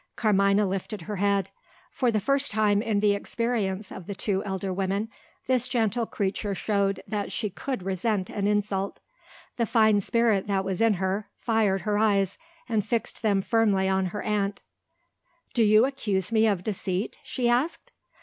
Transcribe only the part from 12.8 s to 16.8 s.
fixed them firmly on her aunt. "Do you accuse me of